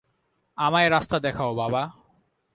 [0.57, 1.81] আমায় রাস্তা দেখাও, বাবা।